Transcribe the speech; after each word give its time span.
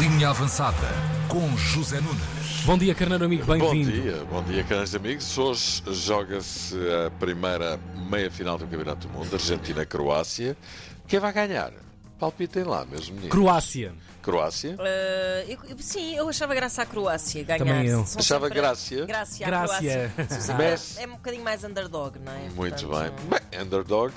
Linha 0.00 0.30
Avançada 0.30 0.88
com 1.28 1.56
José 1.56 2.00
Nunes. 2.00 2.64
Bom 2.64 2.76
dia, 2.76 2.94
carneiro 2.96 3.24
amigo, 3.24 3.44
Bom 3.44 3.56
bem-vindo. 3.56 3.92
dia, 3.92 4.24
bom 4.28 4.42
dia, 4.42 4.64
caros 4.64 4.92
amigos. 4.92 5.38
Hoje 5.38 5.82
joga-se 5.86 6.74
a 7.06 7.10
primeira 7.12 7.78
meia-final 8.10 8.58
do 8.58 8.66
Campeonato 8.66 9.06
do 9.06 9.12
Mundo, 9.14 9.32
Argentina-Croácia. 9.32 10.56
Quem 11.06 11.20
vai 11.20 11.32
ganhar? 11.32 11.72
Palpitem 12.18 12.64
lá, 12.64 12.84
meus 12.84 13.08
meninos. 13.08 13.30
Croácia. 13.30 13.92
Croácia? 14.22 14.76
Ah, 14.78 15.44
eu- 15.48 15.58
eu- 15.70 15.76
sim, 15.78 16.14
eu 16.16 16.28
achava 16.28 16.54
graça 16.54 16.82
a 16.82 16.86
Croácia 16.86 17.42
ganhar. 17.44 17.58
Também 17.64 17.86
eu. 17.86 18.04
São 18.04 18.20
Achava 18.20 18.46
sempre- 18.46 18.60
Grácia? 18.60 19.06
Graça 19.06 19.44
à. 19.44 19.46
Croácia. 19.46 20.12
É 21.02 21.06
um 21.06 21.12
bocadinho 21.12 21.44
mais 21.44 21.64
underdog, 21.64 22.18
não 22.18 22.32
é? 22.32 22.48
Muito 22.54 22.86
Portanto, 22.86 23.14
bem. 23.30 23.40
Bem, 23.50 23.60
underdog. 23.62 24.12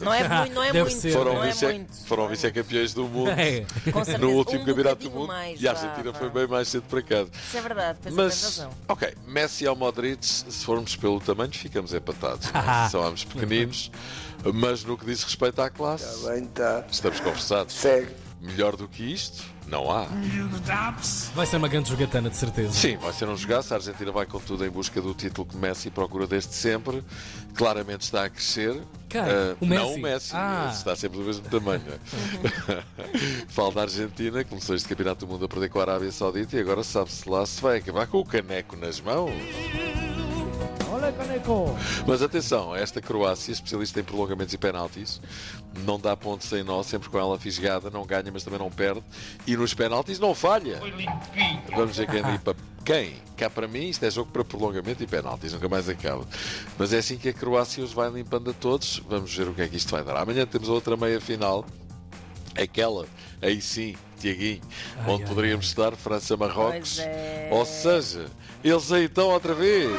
Não 0.00 0.14
é, 0.14 0.28
muito- 0.28 0.54
não 0.54 0.62
é 0.62 0.66
Deve 0.72 0.90
muito. 0.90 1.00
ser. 1.00 1.10
Foram, 1.12 1.34
não 1.34 1.42
é 1.42 1.48
vice- 1.50 1.64
muito. 1.66 1.92
foram 2.06 2.28
vice-campeões 2.28 2.94
do 2.94 3.08
mundo 3.08 3.30
É. 3.30 3.66
Com 3.90 4.04
certeza, 4.04 4.18
no 4.18 4.30
último 4.30 4.62
um 4.62 4.64
Campeonato 4.64 5.02
do 5.02 5.10
Mundo 5.10 5.26
mais, 5.26 5.60
e 5.60 5.66
a 5.66 5.72
Argentina 5.72 6.12
vá. 6.12 6.18
foi 6.20 6.30
bem 6.30 6.46
mais 6.46 6.68
cedo 6.68 6.84
para 6.88 7.02
casa. 7.02 7.30
Isso 7.48 7.56
é 7.56 7.60
verdade, 7.60 7.98
Mas, 8.12 8.42
razão. 8.44 8.70
ok, 8.86 9.12
Messi 9.26 9.66
ao 9.66 9.74
Modric, 9.74 10.24
se 10.24 10.64
formos 10.64 10.94
pelo 10.94 11.18
tamanho, 11.18 11.50
ficamos 11.52 11.92
empatados. 11.92 12.46
é? 12.46 12.52
São 12.90 13.02
ambos 13.04 13.24
pequeninos, 13.24 13.90
mas 14.54 14.84
no 14.84 14.96
que 14.96 15.04
diz 15.06 15.22
respeito 15.22 15.60
à 15.60 15.68
classe, 15.70 16.26
Bem, 16.28 16.44
tá. 16.46 16.84
estamos 16.90 17.20
conversados. 17.20 17.74
Segue. 17.74 18.10
Melhor 18.40 18.76
do 18.76 18.86
que 18.86 19.02
isto, 19.02 19.42
não 19.66 19.90
há. 19.90 20.06
Vai 21.34 21.44
ser 21.44 21.56
uma 21.56 21.66
grande 21.66 21.88
jogatana, 21.90 22.30
de 22.30 22.36
certeza. 22.36 22.70
Sim, 22.72 22.96
vai 22.96 23.12
ser 23.12 23.28
um 23.28 23.36
jogaço. 23.36 23.74
A 23.74 23.78
Argentina 23.78 24.12
vai, 24.12 24.26
contudo, 24.26 24.64
em 24.64 24.70
busca 24.70 25.00
do 25.02 25.12
título 25.12 25.44
que 25.44 25.56
Messi 25.56 25.90
procura 25.90 26.24
desde 26.24 26.54
sempre. 26.54 27.02
Claramente 27.56 28.02
está 28.02 28.26
a 28.26 28.30
crescer. 28.30 28.80
Quem? 29.08 29.20
Ah, 29.22 29.56
O 29.60 29.66
Não 29.66 29.76
Messi? 29.88 29.98
o 29.98 30.02
Messi, 30.02 30.30
Ah. 30.36 30.70
está 30.72 30.94
sempre 30.94 31.18
do 31.18 31.24
mesmo 31.24 31.48
tamanho. 31.48 31.82
Fala 33.48 33.72
da 33.72 33.80
Argentina, 33.82 34.44
começou 34.44 34.76
este 34.76 34.88
Campeonato 34.88 35.26
do 35.26 35.32
Mundo 35.32 35.44
a 35.44 35.48
perder 35.48 35.68
com 35.70 35.80
a 35.80 35.82
Arábia 35.82 36.12
Saudita 36.12 36.56
e 36.56 36.60
agora 36.60 36.84
sabe-se 36.84 37.28
lá 37.28 37.44
se 37.44 37.60
vai 37.60 37.78
acabar 37.78 38.06
com 38.06 38.18
o 38.20 38.24
caneco 38.24 38.76
nas 38.76 39.00
mãos. 39.00 39.32
Mas 42.06 42.22
atenção, 42.22 42.74
esta 42.74 43.00
Croácia, 43.00 43.52
especialista 43.52 44.00
em 44.00 44.04
prolongamentos 44.04 44.54
e 44.54 44.58
penaltis, 44.58 45.20
não 45.84 45.98
dá 45.98 46.16
ponto 46.16 46.44
sem 46.44 46.62
nó, 46.62 46.82
sempre 46.82 47.08
com 47.08 47.18
ela 47.18 47.38
fisgada, 47.38 47.90
não 47.90 48.04
ganha, 48.04 48.30
mas 48.32 48.42
também 48.42 48.58
não 48.58 48.70
perde. 48.70 49.02
E 49.46 49.56
nos 49.56 49.74
penaltis 49.74 50.18
não 50.18 50.34
falha. 50.34 50.80
Vamos 51.74 51.96
ver 51.96 52.06
quem 52.06 52.24
aí 52.24 52.38
para 52.38 52.54
quem? 52.88 53.16
Cá 53.36 53.50
para 53.50 53.68
mim, 53.68 53.90
isto 53.90 54.02
é 54.04 54.10
jogo 54.10 54.32
para 54.32 54.42
prolongamento 54.42 55.02
e 55.02 55.06
penaltis, 55.06 55.52
nunca 55.52 55.68
mais 55.68 55.90
acaba. 55.90 56.26
Mas 56.78 56.90
é 56.94 56.98
assim 56.98 57.18
que 57.18 57.28
a 57.28 57.34
Croácia 57.34 57.84
os 57.84 57.92
vai 57.92 58.10
limpando 58.10 58.50
a 58.50 58.54
todos. 58.54 59.02
Vamos 59.06 59.34
ver 59.34 59.46
o 59.46 59.52
que 59.52 59.60
é 59.60 59.68
que 59.68 59.76
isto 59.76 59.90
vai 59.90 60.02
dar. 60.02 60.16
Amanhã 60.16 60.46
temos 60.46 60.70
outra 60.70 60.96
meia 60.96 61.20
final. 61.20 61.66
Aquela, 62.56 63.06
aí 63.42 63.60
sim, 63.60 63.94
Tiaguinho, 64.18 64.62
Ai, 64.96 65.04
onde 65.12 65.24
ai, 65.24 65.28
poderíamos 65.28 65.66
estar 65.66 65.94
França-Marrocos. 65.94 66.98
É. 67.00 67.50
Ou 67.52 67.66
seja, 67.66 68.26
eles 68.64 68.90
aí 68.90 69.04
estão 69.04 69.28
outra 69.28 69.54
vez. 69.54 69.92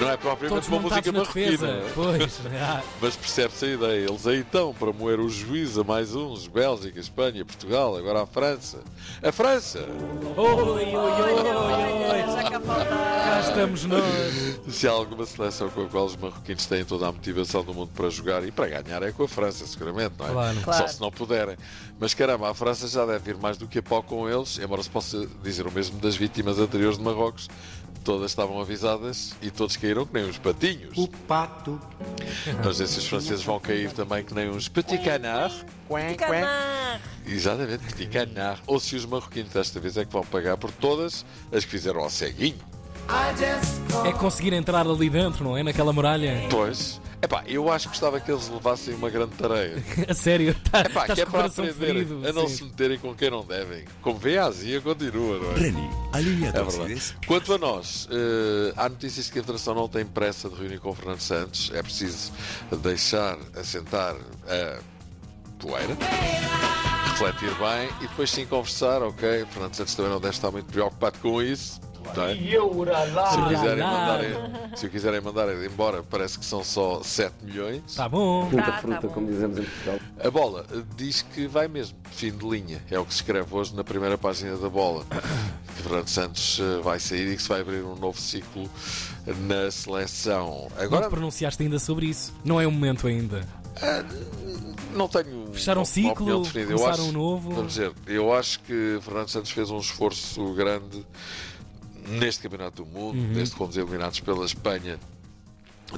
Não 0.00 0.10
é 0.10 0.16
propriamente 0.16 0.68
uma 0.68 0.78
música 0.80 1.12
marroquina. 1.12 1.82
Pois. 1.94 2.40
Ah, 2.60 2.82
Mas 3.00 3.16
percebe-se 3.16 3.64
a 3.64 3.68
ideia. 3.68 4.06
Eles 4.08 4.26
aí 4.26 4.40
estão 4.40 4.72
para 4.72 4.92
moer 4.92 5.18
o 5.18 5.28
juiz 5.28 5.76
a 5.76 5.84
mais 5.84 6.14
uns. 6.14 6.46
Bélgica, 6.46 7.00
Espanha, 7.00 7.44
Portugal, 7.44 7.96
agora 7.96 8.22
a 8.22 8.26
França. 8.26 8.78
A 9.22 9.32
França! 9.32 9.80
Oi, 10.36 10.46
oi, 10.46 10.94
oi, 10.94 10.94
oi. 10.94 12.32
já 12.32 12.50
cá. 12.50 12.60
Cá 12.60 13.40
estamos 13.40 13.84
nós. 13.84 14.60
Se 14.68 14.86
há 14.86 14.90
alguma 14.92 15.26
seleção 15.26 15.68
com 15.70 15.82
a 15.82 15.86
qual 15.86 16.06
os 16.06 16.16
marroquinos 16.16 16.66
têm 16.66 16.84
toda 16.84 17.08
a 17.08 17.12
motivação 17.12 17.64
do 17.64 17.74
mundo 17.74 17.90
para 17.94 18.08
jogar 18.10 18.44
e 18.44 18.50
para 18.50 18.80
ganhar 18.80 19.02
é 19.02 19.10
com 19.10 19.24
a 19.24 19.28
França, 19.28 19.66
seguramente, 19.66 20.14
não 20.18 20.26
é? 20.26 20.30
Claro. 20.30 20.60
Claro. 20.60 20.82
Só 20.82 20.88
se 20.88 21.00
não 21.00 21.10
puderem. 21.10 21.56
Mas 21.98 22.14
caramba, 22.14 22.50
a 22.50 22.54
França 22.54 22.86
já 22.86 23.04
deve 23.04 23.30
ir 23.30 23.36
mais 23.36 23.56
do 23.56 23.66
que 23.66 23.78
a 23.80 23.82
pau 23.82 24.02
com 24.02 24.28
eles, 24.28 24.58
embora 24.58 24.82
se 24.82 24.90
possa 24.90 25.26
dizer 25.42 25.66
o 25.66 25.72
mesmo 25.72 25.98
das 25.98 26.16
vítimas 26.16 26.58
anteriores 26.58 26.98
de 26.98 27.04
Marrocos. 27.04 27.48
Todas 28.08 28.30
estavam 28.30 28.58
avisadas 28.58 29.34
e 29.42 29.50
todos 29.50 29.76
caíram 29.76 30.06
que 30.06 30.14
nem 30.14 30.24
uns 30.24 30.38
patinhos. 30.38 31.10
Pato. 31.26 31.78
Vamos 32.62 32.78
ver 32.78 32.88
se 32.88 33.00
os 33.00 33.06
franceses 33.06 33.44
vão 33.44 33.60
cair 33.60 33.92
também 33.92 34.24
que 34.24 34.32
nem 34.32 34.48
uns 34.48 34.66
petit 34.66 34.96
canards. 35.04 35.62
Canar. 36.16 37.02
Exatamente, 37.26 37.84
petit 37.84 38.08
canard. 38.08 38.62
Ou 38.66 38.80
se 38.80 38.96
os 38.96 39.04
marroquinos 39.04 39.52
desta 39.52 39.78
vez 39.78 39.98
é 39.98 40.06
que 40.06 40.12
vão 40.14 40.24
pagar 40.24 40.56
por 40.56 40.70
todas 40.72 41.22
as 41.52 41.66
que 41.66 41.70
fizeram 41.72 42.00
ao 42.00 42.08
ceguinho. 42.08 42.56
É 44.06 44.12
conseguir 44.12 44.52
entrar 44.52 44.86
ali 44.86 45.08
dentro, 45.08 45.42
não 45.42 45.56
é? 45.56 45.62
Naquela 45.62 45.92
muralha. 45.92 46.46
Pois. 46.50 47.00
Epá, 47.20 47.42
eu 47.46 47.70
acho 47.72 47.86
que 47.86 47.90
gostava 47.94 48.20
que 48.20 48.30
eles 48.30 48.48
levassem 48.48 48.94
uma 48.94 49.10
grande 49.10 49.34
tarefa. 49.34 49.80
A 50.12 50.14
sério. 50.14 50.54
Tá, 50.70 50.82
Epá, 50.82 51.00
estás 51.00 51.14
que 51.14 51.20
é 51.22 51.24
o 51.24 51.30
para 51.30 51.50
ferido. 51.50 52.22
a 52.28 52.32
não 52.32 52.46
sim. 52.46 52.56
se 52.56 52.64
meterem 52.64 52.98
com 52.98 53.12
quem 53.14 53.28
não 53.30 53.44
devem. 53.44 53.84
Como 54.02 54.18
vê, 54.18 54.38
a 54.38 54.44
Azia 54.44 54.80
continua, 54.80 55.38
não 55.38 55.50
é? 55.50 55.54
Reni, 55.54 56.46
É 56.46 56.52
dos 56.62 56.76
verdade. 56.76 57.16
Quanto 57.26 57.54
a 57.54 57.58
nós, 57.58 58.08
eh, 58.10 58.72
há 58.76 58.88
notícias 58.88 59.26
de 59.26 59.32
que 59.32 59.38
a 59.40 59.42
Federação 59.42 59.74
não 59.74 59.88
tem 59.88 60.04
pressa 60.06 60.48
de 60.48 60.54
reunir 60.54 60.78
com 60.78 60.90
o 60.90 60.94
Fernando 60.94 61.20
Santos. 61.20 61.72
É 61.74 61.82
preciso 61.82 62.30
deixar 62.82 63.36
assentar 63.56 64.14
a 64.46 64.78
poeira, 65.58 65.96
refletir 67.10 67.50
bem 67.58 67.88
e 68.00 68.06
depois 68.06 68.30
sim 68.30 68.46
conversar. 68.46 69.02
Ok, 69.02 69.44
Fernando 69.50 69.74
Santos 69.74 69.94
também 69.96 70.12
não 70.12 70.20
deve 70.20 70.34
estar 70.34 70.52
muito 70.52 70.66
preocupado 70.66 71.18
com 71.18 71.42
isso. 71.42 71.80
Não 72.16 72.24
é? 72.24 72.34
Se 72.34 73.42
quiserem 73.48 73.82
mandar, 73.82 74.76
se 74.76 74.86
o 74.86 74.90
quiserem 74.90 75.20
mandar 75.20 75.64
embora, 75.64 76.02
parece 76.02 76.38
que 76.38 76.44
são 76.44 76.62
só 76.64 77.02
7 77.02 77.34
milhões. 77.42 77.94
Tá 77.94 78.08
bom. 78.08 78.44
Muita 78.50 78.72
Tá, 78.72 78.78
fruta, 78.78 79.00
tá 79.00 79.08
como 79.08 79.26
dizemos 79.26 79.58
em 79.58 79.62
Portugal. 79.64 79.98
A 80.24 80.30
bola 80.30 80.66
diz 80.96 81.22
que 81.22 81.46
vai 81.46 81.68
mesmo, 81.68 81.96
fim 82.10 82.30
de 82.30 82.46
linha. 82.48 82.82
É 82.90 82.98
o 82.98 83.04
que 83.04 83.12
se 83.12 83.20
escreve 83.20 83.54
hoje 83.54 83.74
na 83.74 83.84
primeira 83.84 84.16
página 84.18 84.56
da 84.56 84.68
bola. 84.68 85.04
Que 85.78 85.84
Fernando 85.84 86.08
Santos 86.08 86.58
eh, 86.60 86.80
vai 86.82 86.98
sair 86.98 87.28
e 87.32 87.36
que 87.36 87.42
se 87.42 87.48
vai 87.48 87.60
abrir 87.60 87.84
um 87.84 87.94
novo 87.94 88.20
ciclo 88.20 88.68
na 89.46 89.70
seleção. 89.70 90.66
Não 90.76 90.82
Agora 90.84 91.06
te 91.06 91.10
pronunciaste 91.10 91.62
ainda 91.62 91.78
sobre 91.78 92.06
isso. 92.06 92.34
Não 92.44 92.60
é 92.60 92.66
o 92.66 92.72
momento 92.72 93.06
ainda. 93.06 93.46
não 94.92 95.06
tenho 95.06 95.46
Fecharam 95.52 95.80
uma- 95.80 95.82
um 95.82 95.84
ciclo, 95.86 96.42
começaram 96.52 96.90
acho, 96.90 97.02
um 97.04 97.12
novo. 97.12 97.50
Vamos 97.52 97.74
dizer, 97.74 97.92
eu 98.08 98.32
acho 98.34 98.58
que 98.60 98.98
Fernando 99.02 99.28
Santos 99.28 99.52
fez 99.52 99.70
um 99.70 99.78
esforço 99.78 100.52
grande 100.54 101.06
neste 102.08 102.42
Campeonato 102.42 102.82
do 102.84 102.86
Mundo, 102.90 103.18
Uhum. 103.18 103.32
desde 103.32 103.52
que 103.52 103.58
fomos 103.58 103.76
eliminados 103.76 104.20
pela 104.20 104.44
Espanha. 104.44 104.98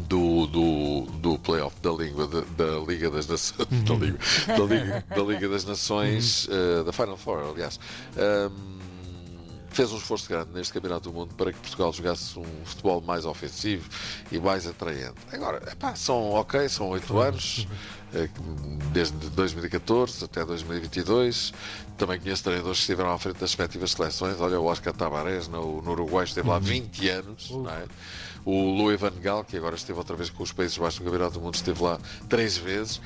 Do, 0.08 0.46
do, 0.46 1.00
do 1.18 1.36
playoff 1.40 1.74
da, 1.82 1.90
língua, 1.90 2.24
da, 2.28 2.42
da 2.56 2.78
Liga 2.86 3.10
das 3.10 3.26
Nações 3.26 3.66
da, 3.84 3.94
Liga, 3.96 4.18
da, 4.46 4.64
Liga, 4.64 5.04
da 5.16 5.22
Liga 5.24 5.48
das 5.48 5.64
Nações 5.66 6.48
eh, 6.48 6.84
da 6.84 6.92
Final 6.92 7.16
Four, 7.16 7.40
aliás 7.50 7.80
Ahm, 8.16 8.52
fez 9.80 9.92
um 9.92 9.96
esforço 9.96 10.28
grande 10.28 10.50
neste 10.52 10.74
Campeonato 10.74 11.10
do 11.10 11.14
Mundo 11.14 11.34
para 11.34 11.50
que 11.54 11.58
Portugal 11.58 11.90
jogasse 11.90 12.38
um 12.38 12.44
futebol 12.66 13.00
mais 13.00 13.24
ofensivo 13.24 13.88
e 14.30 14.38
mais 14.38 14.66
atraente. 14.66 15.14
Agora, 15.32 15.56
epá, 15.72 15.94
são 15.94 16.32
ok, 16.32 16.68
são 16.68 16.90
oito 16.90 17.18
anos, 17.18 17.66
eh, 18.12 18.28
desde 18.92 19.16
2014 19.30 20.22
até 20.22 20.44
2022. 20.44 21.54
Também 21.96 22.20
conheço 22.20 22.44
treinadores 22.44 22.76
que 22.76 22.82
estiveram 22.82 23.10
à 23.10 23.18
frente 23.18 23.38
das 23.38 23.52
respectivas 23.52 23.92
seleções. 23.92 24.38
Olha, 24.38 24.60
o 24.60 24.66
Oscar 24.66 24.92
Tabarés 24.92 25.48
no, 25.48 25.80
no 25.80 25.92
Uruguai 25.92 26.24
esteve 26.24 26.46
lá 26.46 26.58
20 26.58 27.08
anos, 27.08 27.50
não 27.50 27.70
é? 27.70 27.84
O 28.44 28.74
Louis 28.76 29.00
Van 29.00 29.12
Gaal, 29.18 29.44
que 29.44 29.56
agora 29.56 29.76
esteve 29.76 29.98
outra 29.98 30.14
vez 30.14 30.28
com 30.28 30.42
os 30.42 30.52
Países 30.52 30.76
Baixos 30.76 31.00
no 31.00 31.06
Campeonato 31.06 31.38
do 31.38 31.40
Mundo, 31.40 31.54
esteve 31.54 31.82
lá 31.82 31.98
três 32.28 32.54
vezes. 32.54 33.00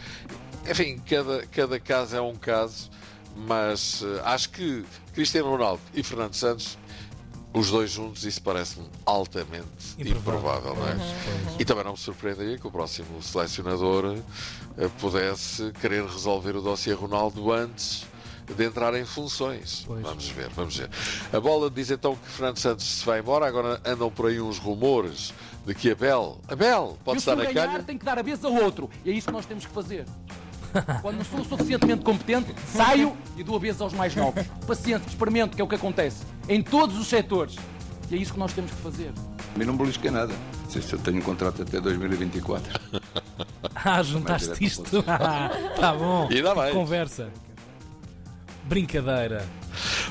Enfim, 0.69 1.01
cada, 1.09 1.47
cada 1.47 1.79
caso 1.79 2.17
é 2.17 2.21
um 2.21 2.35
caso, 2.35 2.91
mas 3.37 4.03
eh, 4.03 4.21
acho 4.25 4.50
que 4.50 4.84
Cristiano 5.12 5.50
Ronaldo 5.50 5.81
e 5.95 6.03
Fernando 6.03 6.34
Santos, 6.34 6.78
os 7.53 7.71
dois 7.71 7.91
juntos, 7.91 8.25
isso 8.25 8.43
parece-me 8.43 8.87
altamente 9.06 9.67
Improvável. 9.99 10.72
improvável, 10.72 10.75
não 10.77 10.89
é? 10.89 10.97
E 11.59 11.65
também 11.65 11.84
não 11.84 11.93
me 11.93 11.99
surpreenderia 11.99 12.59
que 12.59 12.67
o 12.67 12.71
próximo 12.71 13.23
selecionador 13.23 14.17
eh, 14.78 14.89
pudesse 15.00 15.71
querer 15.81 16.05
resolver 16.05 16.56
o 16.56 16.61
dossiê 16.62 16.93
Ronaldo 16.93 17.53
antes 17.53 18.06
de 18.56 18.62
entrar 18.65 18.93
em 18.94 19.06
funções. 19.06 19.85
Pois. 19.87 20.03
Vamos 20.03 20.29
ver, 20.29 20.49
vamos 20.50 20.76
ver. 20.76 20.91
A 21.32 21.41
bola 21.41 21.70
diz 21.70 21.91
então 21.91 22.14
que 22.14 22.29
Fernando 22.29 22.59
Santos 22.59 22.85
se 22.85 23.06
vai 23.06 23.20
embora, 23.20 23.47
agora 23.47 23.81
andam 23.87 24.11
por 24.11 24.26
aí 24.26 24.38
uns 24.41 24.59
rumores 24.59 25.32
de 25.64 25.75
que 25.75 25.91
Abel, 25.93 26.38
Abel, 26.47 26.99
pode 27.03 27.17
Eu 27.17 27.19
estar 27.20 27.37
na 27.37 27.44
ganhar, 27.44 27.69
calha. 27.69 27.82
tenho 27.85 27.99
que 27.99 28.05
dar 28.05 28.19
a 28.19 28.23
vez 28.23 28.44
a 28.44 28.49
outro. 28.49 28.91
E 29.03 29.11
é 29.11 29.14
isso 29.14 29.29
que 29.29 29.32
nós 29.32 29.47
temos 29.47 29.64
que 29.64 29.73
fazer. 29.73 30.05
Quando 31.03 31.17
não 31.17 31.25
sou 31.25 31.44
suficientemente 31.44 32.03
competente, 32.03 32.55
saio 32.67 33.17
e 33.37 33.43
dou 33.43 33.56
a 33.56 33.59
vez 33.59 33.81
aos 33.81 33.93
mais 33.93 34.15
novos. 34.15 34.44
Paciente, 34.67 35.09
experimento, 35.09 35.56
que 35.56 35.62
é 35.62 35.65
o 35.65 35.69
que 35.69 35.75
acontece. 35.75 36.25
Em 36.49 36.62
todos 36.62 36.99
os 36.99 37.06
setores. 37.06 37.56
E 38.11 38.15
é 38.15 38.19
isso 38.19 38.32
que 38.32 38.38
nós 38.38 38.53
temos 38.53 38.71
que 38.71 38.76
fazer. 38.79 39.12
A 39.55 39.59
mim 39.59 39.65
não 39.65 39.76
belisca 39.76 40.11
nada. 40.11 40.35
Se 40.69 40.93
eu 40.93 40.99
tenho 40.99 41.19
um 41.19 41.23
contrato 41.23 41.62
até 41.62 41.81
2024. 41.81 42.81
Ah, 43.87 44.03
juntaste 44.03 44.47
direto 44.47 44.65
isto. 44.65 45.05
Ah, 45.06 45.50
tá 45.79 45.93
bom. 45.93 46.29
E 46.31 46.41
dá 46.41 46.55
mais. 46.55 46.73
Conversa. 46.73 47.29
Brincadeira. 48.65 49.44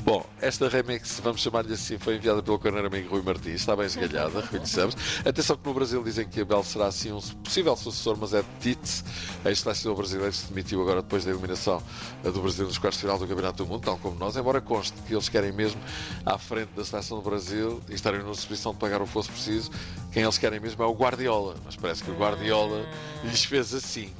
Bom, 0.03 0.25
esta 0.41 0.67
remix, 0.67 1.21
vamos 1.23 1.39
chamar-lhe 1.39 1.73
assim, 1.73 1.97
foi 1.97 2.17
enviada 2.17 2.44
pelo 2.44 2.59
carneiro 2.59 2.88
amigo 2.88 3.09
Rui 3.09 3.21
Martins, 3.21 3.61
está 3.61 3.73
bem 3.73 3.85
esgalhada, 3.85 4.41
reconhecemos. 4.44 4.97
Atenção 5.25 5.55
que 5.55 5.65
no 5.65 5.73
Brasil 5.73 6.03
dizem 6.03 6.27
que 6.27 6.41
a 6.41 6.45
Bel 6.45 6.61
será 6.61 6.88
assim 6.88 7.13
um 7.13 7.21
possível 7.21 7.73
sucessor, 7.77 8.17
mas 8.17 8.33
é 8.33 8.41
de 8.41 8.75
Tite, 8.75 9.01
ex-selecionador 9.45 9.95
brasileiro 9.95 10.33
que 10.33 10.38
se 10.38 10.47
demitiu 10.47 10.81
agora 10.81 11.01
depois 11.01 11.23
da 11.23 11.31
eliminação 11.31 11.81
do 12.21 12.41
Brasil 12.41 12.65
nos 12.65 12.77
quartos 12.77 13.00
de 13.00 13.05
final 13.05 13.17
do 13.17 13.25
Campeonato 13.25 13.63
do 13.63 13.69
Mundo, 13.69 13.81
tal 13.81 13.97
como 13.97 14.19
nós, 14.19 14.35
embora 14.35 14.59
conste 14.59 14.94
que 15.07 15.13
eles 15.13 15.29
querem 15.29 15.53
mesmo 15.53 15.79
à 16.25 16.38
frente 16.38 16.71
da 16.75 16.83
seleção 16.83 17.19
do 17.19 17.23
Brasil 17.23 17.81
e 17.89 17.94
estarem 17.94 18.19
numa 18.19 18.35
posição 18.35 18.73
de 18.73 18.79
pagar 18.79 19.01
o 19.01 19.05
que 19.05 19.11
fosse 19.13 19.29
preciso, 19.29 19.71
quem 20.11 20.23
eles 20.23 20.38
querem 20.38 20.59
mesmo 20.59 20.83
é 20.83 20.85
o 20.85 20.94
Guardiola, 20.94 21.55
mas 21.63 21.77
parece 21.77 22.03
que 22.03 22.11
o 22.11 22.15
Guardiola 22.17 22.85
lhes 23.23 23.45
fez 23.45 23.73
assim. 23.73 24.11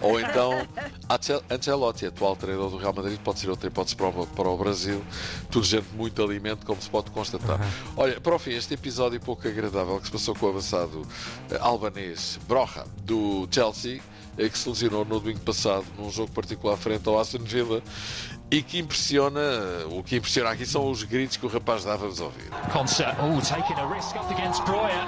Ou 0.00 0.20
então 0.20 0.66
Ancel- 1.08 1.42
Ancelotti, 1.50 2.06
atual 2.06 2.36
treinador 2.36 2.70
do 2.70 2.76
Real 2.76 2.92
Madrid, 2.94 3.18
pode 3.20 3.38
ser 3.40 3.50
outra 3.50 3.68
hipótese 3.68 3.96
para 3.96 4.08
o, 4.08 4.26
para 4.26 4.48
o 4.48 4.56
Brasil. 4.56 5.02
Tudo 5.50 5.64
gente 5.64 5.86
muito 5.94 6.22
alimento, 6.22 6.64
como 6.66 6.80
se 6.80 6.90
pode 6.90 7.10
constatar. 7.10 7.58
Olha, 7.96 8.20
para 8.20 8.34
o 8.34 8.38
fim, 8.38 8.52
este 8.52 8.74
episódio 8.74 9.20
pouco 9.20 9.46
agradável 9.46 9.98
que 10.00 10.06
se 10.06 10.12
passou 10.12 10.34
com 10.34 10.46
o 10.46 10.48
avançado 10.50 11.06
eh, 11.50 11.58
albanês 11.60 12.38
Broja, 12.48 12.84
do 13.02 13.46
Chelsea, 13.50 14.00
eh, 14.38 14.48
que 14.48 14.58
se 14.58 14.68
lesionou 14.68 15.04
no 15.04 15.20
domingo 15.20 15.40
passado 15.40 15.84
num 15.98 16.10
jogo 16.10 16.30
particular 16.32 16.76
frente 16.76 17.08
ao 17.08 17.18
Aston 17.18 17.38
Villa 17.38 17.82
e 18.50 18.62
que 18.62 18.78
impressiona, 18.78 19.40
o 19.90 20.02
que 20.02 20.16
impressiona 20.16 20.50
aqui 20.50 20.66
são 20.66 20.90
os 20.90 21.02
gritos 21.02 21.36
que 21.38 21.46
o 21.46 21.48
rapaz 21.48 21.84
dá, 21.84 21.96
vamos 21.96 22.20
ouvir. 22.20 22.50
Concert, 22.72 23.16
oh, 23.20 23.40
taking 23.40 23.80
a 23.80 23.86
risk 23.86 24.14
up 24.16 24.32
against 24.32 24.62
Breuer. 24.64 25.06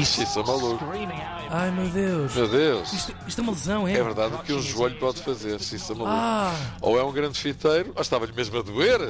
Isso 0.00 0.40
é 0.40 0.42
maluco. 0.42 0.84
screaming 0.84 1.12
out. 1.20 1.46
Ai 1.50 1.70
meu 1.70 1.88
Deus. 1.88 2.34
Meu 2.34 2.48
Deus! 2.48 2.92
Isto, 2.92 3.14
isto 3.26 3.40
é 3.40 3.42
uma 3.42 3.52
lesão, 3.52 3.88
é? 3.88 3.92
É 3.94 4.02
verdade 4.02 4.34
o 4.34 4.38
que 4.38 4.52
um 4.52 4.60
joelho 4.62 4.98
pode 4.98 5.22
fazer, 5.22 5.60
se 5.60 5.76
isso 5.76 5.92
é 5.92 5.94
maluco. 5.94 6.12
Ah, 6.16 6.54
Ou 6.80 6.98
é 6.98 7.02
um 7.04 7.12
grande 7.12 7.38
fiteiro, 7.38 7.92
ou 7.94 8.02
estava-lhe 8.02 8.32
mesmo 8.32 8.58
a 8.58 8.62
doer. 8.62 9.00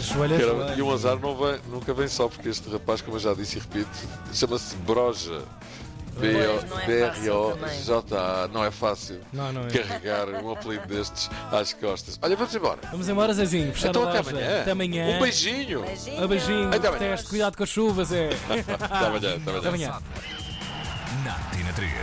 joelho 0.00 0.34
é 0.62 0.76
e 0.78 0.82
um 0.82 0.92
azar 0.92 1.18
não 1.18 1.36
vem- 1.36 1.60
nunca 1.70 1.92
vem 1.94 2.08
só, 2.08 2.28
porque 2.28 2.48
este 2.48 2.68
rapaz, 2.70 3.00
como 3.00 3.16
eu 3.16 3.20
já 3.20 3.34
disse 3.34 3.56
e 3.56 3.60
repito, 3.60 3.88
chama-se 4.32 4.76
Broja. 4.76 5.42
Não 6.16 6.78
é 6.78 7.10
fácil 7.10 7.56
B-O-J-A. 7.56 8.48
Não 8.52 8.64
é 8.64 8.70
fácil 8.70 9.20
Não, 9.32 9.52
não 9.52 9.62
é. 9.66 9.70
carregar 9.70 10.28
um 10.28 10.52
apelido 10.52 10.86
destes 10.86 11.30
às 11.50 11.72
costas. 11.72 12.18
Olha, 12.22 12.36
vamos 12.36 12.54
embora. 12.54 12.78
Vamos 12.90 13.08
embora, 13.08 13.32
Zezinho. 13.34 13.72
Fechar 13.72 13.88
Então 13.90 14.04
a 14.04 14.10
até 14.10 14.18
amanhã. 14.18 14.60
Até 14.60 14.70
amanhã. 14.70 15.06
Um 15.16 15.20
beijinho. 15.20 15.84
Um 16.18 16.26
beijinho. 16.28 16.68
Até 16.68 16.88
amanhã. 16.88 16.98
Teste, 16.98 17.28
cuidado 17.28 17.56
com 17.56 17.62
as 17.62 17.68
chuvas, 17.68 18.12
é. 18.12 18.30
Até 18.80 19.06
amanhã. 19.06 19.36
Até 19.36 19.50
amanhã. 19.50 19.58
Até 19.58 19.68
amanhã. 19.68 19.98
Na 21.24 21.34
Tina 21.56 21.72
3. 21.72 21.94